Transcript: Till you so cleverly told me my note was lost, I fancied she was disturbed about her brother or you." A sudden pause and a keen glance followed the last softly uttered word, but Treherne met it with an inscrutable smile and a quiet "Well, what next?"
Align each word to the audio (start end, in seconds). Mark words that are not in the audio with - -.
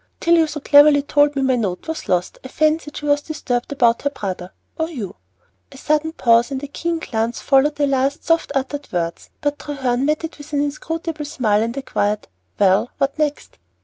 Till 0.19 0.33
you 0.35 0.47
so 0.47 0.59
cleverly 0.59 1.03
told 1.03 1.35
me 1.35 1.43
my 1.43 1.55
note 1.55 1.87
was 1.87 2.09
lost, 2.09 2.39
I 2.43 2.47
fancied 2.47 2.97
she 2.97 3.05
was 3.05 3.21
disturbed 3.21 3.71
about 3.71 4.01
her 4.01 4.09
brother 4.09 4.51
or 4.75 4.89
you." 4.89 5.15
A 5.71 5.77
sudden 5.77 6.11
pause 6.13 6.49
and 6.49 6.63
a 6.63 6.67
keen 6.67 6.97
glance 6.97 7.39
followed 7.39 7.75
the 7.75 7.85
last 7.85 8.23
softly 8.23 8.55
uttered 8.55 8.91
word, 8.91 9.13
but 9.41 9.59
Treherne 9.59 10.07
met 10.07 10.23
it 10.23 10.39
with 10.39 10.53
an 10.53 10.61
inscrutable 10.63 11.25
smile 11.25 11.61
and 11.61 11.77
a 11.77 11.83
quiet 11.83 12.27
"Well, 12.57 12.89
what 12.97 13.19
next?" 13.19 13.59